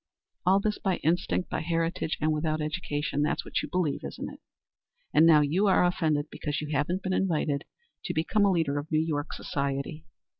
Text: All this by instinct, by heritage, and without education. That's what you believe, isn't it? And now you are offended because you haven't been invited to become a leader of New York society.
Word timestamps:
All 0.47 0.59
this 0.59 0.79
by 0.79 0.95
instinct, 1.03 1.51
by 1.51 1.59
heritage, 1.61 2.17
and 2.19 2.31
without 2.33 2.59
education. 2.59 3.21
That's 3.21 3.45
what 3.45 3.61
you 3.61 3.69
believe, 3.69 4.03
isn't 4.03 4.33
it? 4.33 4.39
And 5.13 5.27
now 5.27 5.41
you 5.41 5.67
are 5.67 5.85
offended 5.85 6.25
because 6.31 6.59
you 6.59 6.69
haven't 6.71 7.03
been 7.03 7.13
invited 7.13 7.65
to 8.05 8.13
become 8.15 8.43
a 8.43 8.51
leader 8.51 8.79
of 8.79 8.91
New 8.91 8.97
York 8.97 9.31
society. 9.31 10.05